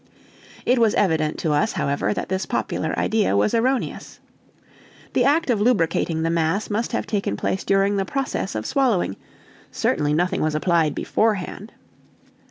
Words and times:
It 0.65 0.79
was 0.79 0.95
evident 0.95 1.37
to 1.41 1.51
us, 1.51 1.73
however, 1.73 2.11
that 2.11 2.27
this 2.27 2.47
popular 2.47 2.97
idea 2.97 3.37
was 3.37 3.53
erroneous. 3.53 4.19
The 5.13 5.23
act 5.25 5.51
of 5.51 5.61
lubricating 5.61 6.23
the 6.23 6.31
mass 6.31 6.71
must 6.71 6.91
have 6.93 7.05
taken 7.05 7.37
place 7.37 7.63
during 7.63 7.97
the 7.97 8.03
process 8.03 8.55
of 8.55 8.65
swallowing; 8.65 9.15
certainly 9.71 10.15
nothing 10.15 10.41
was 10.41 10.55
applied 10.55 10.95
beforehand. 10.95 11.71